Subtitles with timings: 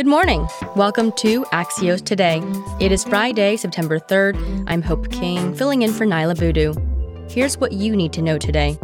[0.00, 0.48] Good morning.
[0.76, 2.40] Welcome to Axios Today.
[2.80, 4.64] It is Friday, September 3rd.
[4.66, 6.72] I'm Hope King, filling in for Niala Boodhoo.
[7.28, 8.78] Here's what you need to know today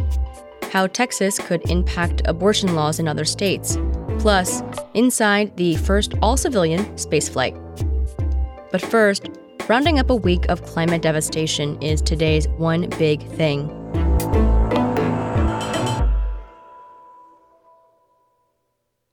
[0.72, 3.78] how Texas could impact abortion laws in other states,
[4.18, 7.56] plus, inside the first all civilian spaceflight.
[8.70, 9.30] But first,
[9.68, 13.85] rounding up a week of climate devastation is today's one big thing.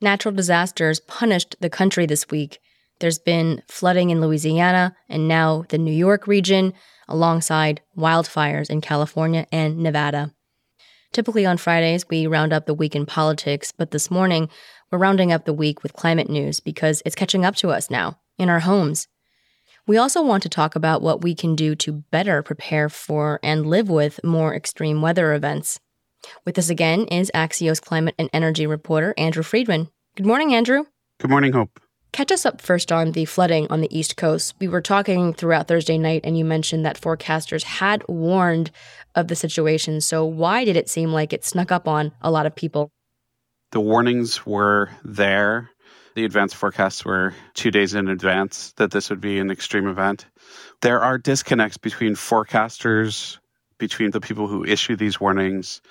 [0.04, 2.60] Natural disasters punished the country this week.
[3.00, 6.74] There's been flooding in Louisiana and now the New York region,
[7.08, 10.34] alongside wildfires in California and Nevada.
[11.14, 14.50] Typically on Fridays, we round up the week in politics, but this morning,
[14.92, 18.20] we're rounding up the week with climate news because it's catching up to us now
[18.38, 19.08] in our homes.
[19.88, 23.66] We also want to talk about what we can do to better prepare for and
[23.66, 25.80] live with more extreme weather events.
[26.46, 29.90] With us again is Axios climate and energy reporter Andrew Freedman.
[30.16, 30.86] Good morning, Andrew.
[31.20, 31.80] Good morning, Hope.
[32.14, 34.54] Catch us up first on the flooding on the East Coast.
[34.60, 38.70] We were talking throughout Thursday night, and you mentioned that forecasters had warned
[39.16, 40.00] of the situation.
[40.00, 42.92] So, why did it seem like it snuck up on a lot of people?
[43.72, 45.72] The warnings were there.
[46.14, 50.28] The advance forecasts were two days in advance that this would be an extreme event.
[50.82, 53.40] There are disconnects between forecasters,
[53.80, 55.82] between the people who issue these warnings,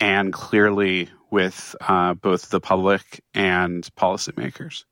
[0.00, 4.84] and clearly with uh, both the public and policymakers.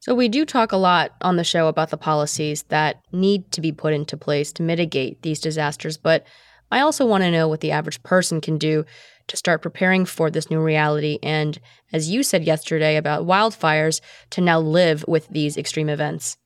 [0.00, 3.60] So, we do talk a lot on the show about the policies that need to
[3.60, 6.26] be put into place to mitigate these disasters, but
[6.70, 8.84] I also want to know what the average person can do
[9.26, 11.18] to start preparing for this new reality.
[11.22, 11.58] And
[11.92, 16.36] as you said yesterday about wildfires, to now live with these extreme events.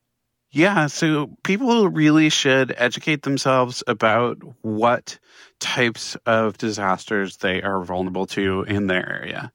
[0.55, 5.19] Yeah, so people really should educate themselves about what
[5.59, 9.53] types of disasters they are vulnerable to in their area.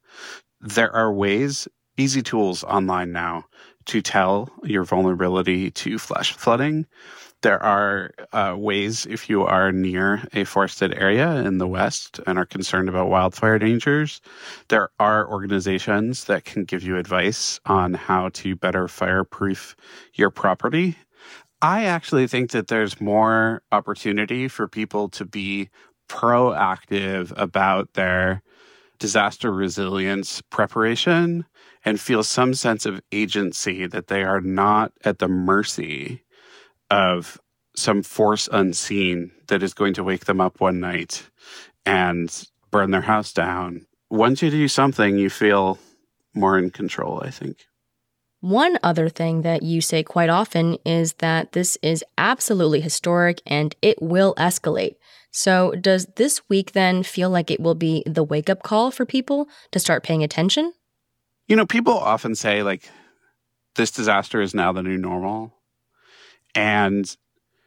[0.60, 3.46] There are ways, easy tools online now
[3.90, 6.86] to tell your vulnerability to flash flooding.
[7.42, 12.38] There are uh, ways if you are near a forested area in the West and
[12.38, 14.20] are concerned about wildfire dangers,
[14.68, 19.74] there are organizations that can give you advice on how to better fireproof
[20.14, 20.96] your property.
[21.60, 25.68] I actually think that there's more opportunity for people to be
[26.08, 28.42] proactive about their
[29.00, 31.44] disaster resilience preparation
[31.84, 36.22] and feel some sense of agency that they are not at the mercy
[36.90, 37.40] of
[37.74, 41.28] some force unseen that is going to wake them up one night
[41.84, 43.86] and burn their house down.
[44.10, 45.78] Once you do something, you feel
[46.34, 47.64] more in control, I think.
[48.40, 53.74] One other thing that you say quite often is that this is absolutely historic and
[53.82, 54.96] it will escalate.
[55.30, 59.06] So, does this week then feel like it will be the wake up call for
[59.06, 60.72] people to start paying attention?
[61.46, 62.90] You know, people often say, like,
[63.76, 65.54] this disaster is now the new normal.
[66.54, 67.16] And,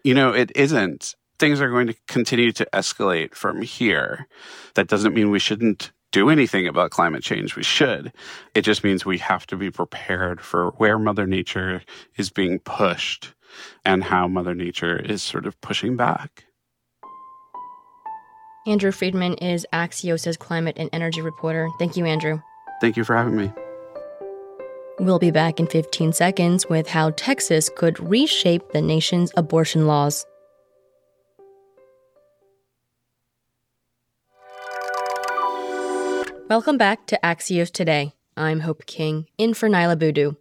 [0.03, 1.16] you know, it isn't.
[1.40, 4.28] Things are going to continue to escalate from here.
[4.75, 7.56] That doesn't mean we shouldn't do anything about climate change.
[7.56, 8.13] We should.
[8.53, 11.81] It just means we have to be prepared for where Mother Nature
[12.18, 13.34] is being pushed
[13.84, 16.45] and how Mother Nature is sort of pushing back.
[18.66, 21.69] Andrew Freedman is Axios' climate and energy reporter.
[21.79, 22.41] Thank you, Andrew.
[22.79, 23.51] Thank you for having me.
[25.00, 30.25] We'll be back in 15 seconds with how Texas could reshape the nation's abortion laws.
[36.50, 38.13] Welcome back to Axios Today.
[38.38, 40.35] I'm Hope King, in for Niala Boodhoo.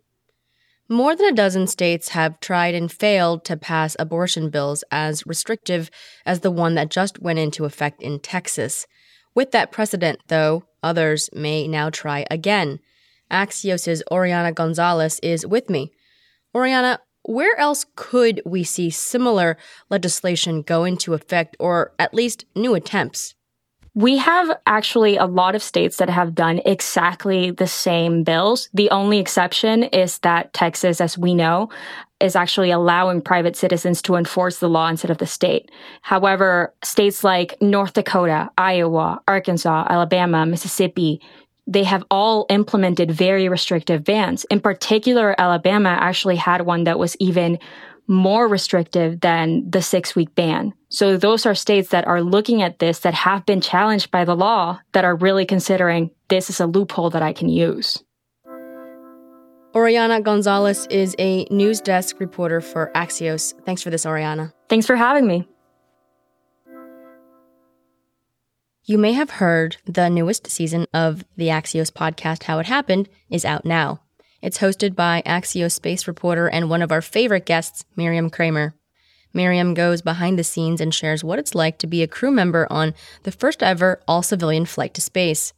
[0.88, 5.90] More than a dozen states have tried and failed to pass abortion bills as restrictive
[6.26, 8.86] as the one that just went into effect in Texas.
[9.34, 12.80] With that precedent, though, others may now try again.
[13.30, 15.92] Axios' Oriana Gonzalez is with me.
[16.54, 19.56] Oriana, where else could we see similar
[19.88, 23.34] legislation go into effect, or at least new attempts?
[23.94, 28.70] We have actually a lot of states that have done exactly the same bills.
[28.72, 31.68] The only exception is that Texas, as we know,
[32.18, 35.70] is actually allowing private citizens to enforce the law instead of the state.
[36.00, 41.20] However, states like North Dakota, Iowa, Arkansas, Alabama, Mississippi,
[41.66, 44.44] they have all implemented very restrictive bans.
[44.44, 47.58] In particular, Alabama actually had one that was even
[48.06, 50.72] more restrictive than the six week ban.
[50.88, 54.36] So those are states that are looking at this that have been challenged by the
[54.36, 58.02] law that are really considering this is a loophole that I can use.
[59.74, 63.54] Oriana Gonzalez is a news desk reporter for Axios.
[63.64, 64.52] Thanks for this, Oriana.
[64.68, 65.48] Thanks for having me.
[68.84, 73.44] You may have heard the newest season of the Axios podcast, How It Happened, is
[73.44, 74.00] out now.
[74.42, 78.74] It's hosted by Axios space reporter and one of our favorite guests, Miriam Kramer.
[79.32, 82.66] Miriam goes behind the scenes and shares what it's like to be a crew member
[82.68, 82.92] on
[83.22, 85.52] the first ever all civilian flight to space.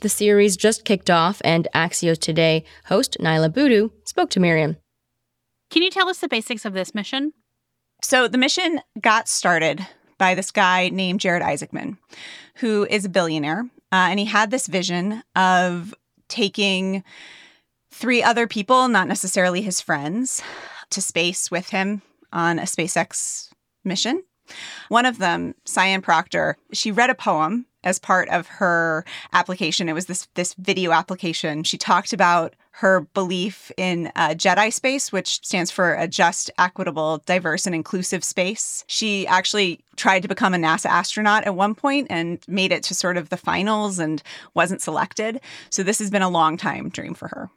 [0.00, 4.76] The series just kicked off, and Axios Today host Niala Boodhoo spoke to Miriam.
[5.70, 7.32] Can you tell us the basics of this mission?
[8.02, 9.86] So, the mission got started
[10.18, 11.96] by this guy named Jared Isaacman,
[12.56, 13.70] who is a billionaire.
[13.92, 15.94] Uh, and he had this vision of
[16.28, 17.02] taking
[17.96, 20.42] three other people, not necessarily his friends,
[20.90, 22.02] to space with him
[22.32, 23.48] on a SpaceX
[23.84, 24.22] mission.
[24.90, 29.88] One of them, Sian Proctor, she read a poem as part of her application.
[29.88, 31.64] It was this this video application.
[31.64, 37.64] She talked about her belief in Jedi space, which stands for a just, equitable, diverse,
[37.64, 38.84] and inclusive space.
[38.86, 42.94] She actually tried to become a NASA astronaut at one point and made it to
[42.94, 44.22] sort of the finals and
[44.54, 45.40] wasn't selected.
[45.70, 47.50] So this has been a long time dream for her.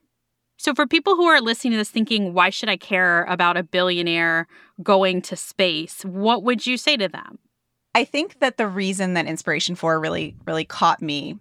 [0.61, 3.63] So, for people who are listening to this thinking, why should I care about a
[3.63, 4.45] billionaire
[4.83, 6.03] going to space?
[6.03, 7.39] What would you say to them?
[7.95, 11.39] I think that the reason that Inspiration 4 really, really caught me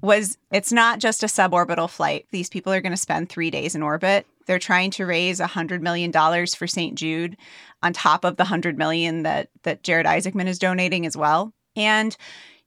[0.00, 2.28] was it's not just a suborbital flight.
[2.30, 4.26] These people are going to spend three days in orbit.
[4.46, 6.10] They're trying to raise $100 million
[6.46, 6.94] for St.
[6.94, 7.36] Jude
[7.82, 11.52] on top of the 100 million that, that Jared Isaacman is donating as well.
[11.76, 12.16] And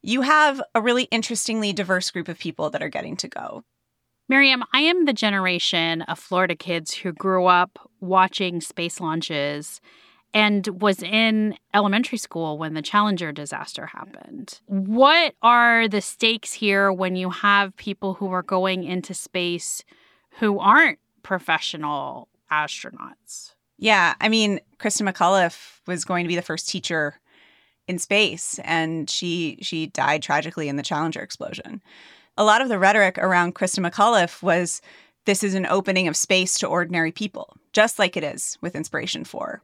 [0.04, 3.64] you have a really interestingly diverse group of people that are getting to go.
[4.34, 9.80] Miriam, I am the generation of Florida kids who grew up watching space launches
[10.34, 14.60] and was in elementary school when the Challenger disaster happened.
[14.66, 19.84] What are the stakes here when you have people who are going into space
[20.40, 23.54] who aren't professional astronauts?
[23.78, 27.20] Yeah, I mean, Christa McAuliffe was going to be the first teacher
[27.88, 31.84] in space and she she died tragically in the Challenger explosion.
[32.38, 34.82] A lot of the rhetoric around Christa McAuliffe was
[35.26, 39.24] this is an opening of space to ordinary people, just like it is with Inspiration
[39.24, 39.62] 4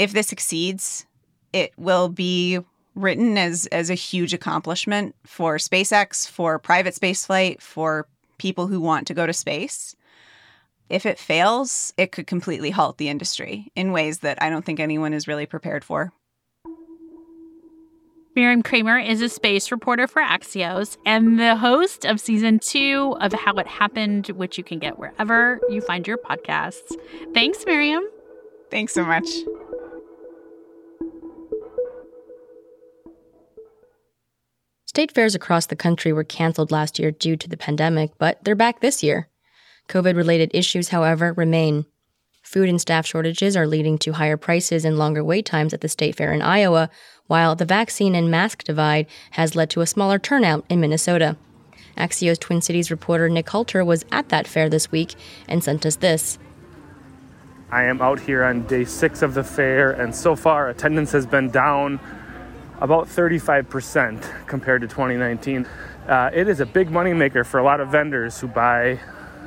[0.00, 1.04] if this succeeds,
[1.52, 2.58] it will be
[2.94, 8.08] written as as a huge accomplishment for SpaceX, for private spaceflight, for
[8.38, 9.94] people who want to go to space.
[10.88, 14.80] If it fails, it could completely halt the industry in ways that I don't think
[14.80, 16.14] anyone is really prepared for.
[18.36, 23.32] Miriam Kramer is a space reporter for Axios and the host of season two of
[23.32, 26.94] How It Happened, which you can get wherever you find your podcasts.
[27.34, 28.04] Thanks, Miriam.
[28.70, 29.26] Thanks so much.
[34.86, 38.54] State fairs across the country were canceled last year due to the pandemic, but they're
[38.54, 39.28] back this year.
[39.88, 41.84] COVID related issues, however, remain.
[42.50, 45.88] Food and staff shortages are leading to higher prices and longer wait times at the
[45.88, 46.90] state fair in Iowa,
[47.28, 51.36] while the vaccine and mask divide has led to a smaller turnout in Minnesota.
[51.96, 55.14] Axios Twin Cities reporter Nick Halter was at that fair this week
[55.48, 56.40] and sent us this.
[57.70, 61.26] I am out here on day six of the fair, and so far attendance has
[61.26, 62.00] been down
[62.80, 65.68] about 35% compared to 2019.
[66.08, 68.98] Uh, it is a big moneymaker for a lot of vendors who buy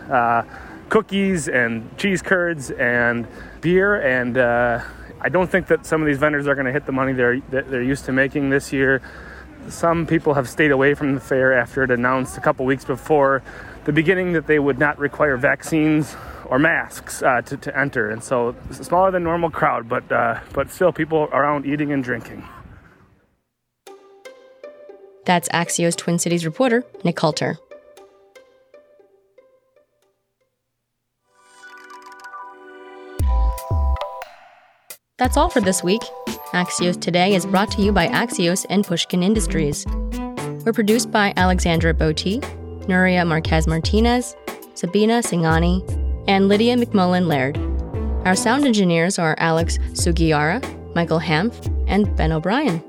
[0.10, 0.44] uh,
[0.90, 3.28] cookies and cheese curds and
[3.62, 3.96] beer.
[3.96, 4.82] And uh,
[5.22, 7.40] I don't think that some of these vendors are going to hit the money they're,
[7.40, 9.02] they're used to making this year.
[9.70, 13.42] Some people have stayed away from the fair after it announced a couple weeks before
[13.86, 16.16] the beginning that they would not require vaccines
[16.46, 18.10] or masks uh, to, to enter.
[18.10, 22.48] And so smaller than normal crowd, but, uh, but still people around eating and drinking.
[25.26, 27.58] That's Axios Twin Cities reporter Nick Halter.
[35.24, 36.02] That's all for this week.
[36.52, 39.86] Axios Today is brought to you by Axios and Pushkin Industries.
[40.66, 42.42] We're produced by Alexandra Botti,
[42.88, 44.36] Nuria Marquez Martinez,
[44.74, 45.80] Sabina Singani,
[46.28, 47.58] and Lydia McMullen Laird.
[48.28, 50.62] Our sound engineers are Alex Sugiura,
[50.94, 51.56] Michael Hanf,
[51.88, 52.84] and Ben O'Brien.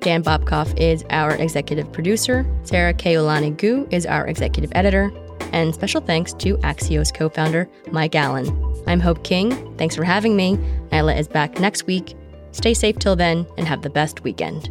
[0.00, 2.44] Dan Bobkoff is our executive producer.
[2.62, 5.10] Sara Kehaulani Goo is our executive editor.
[5.52, 8.48] And special thanks to Axios co founder Mike Allen.
[8.86, 9.74] I'm Hope King.
[9.78, 10.58] Thanks for having me.
[10.92, 12.14] Niala is back next week.
[12.52, 14.70] Stay safe till then and have the best weekend.